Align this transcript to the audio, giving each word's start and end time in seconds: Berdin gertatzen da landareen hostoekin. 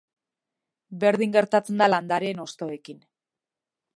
Berdin 1.03 1.35
gertatzen 1.35 1.83
da 1.83 1.91
landareen 1.95 2.43
hostoekin. 2.47 3.07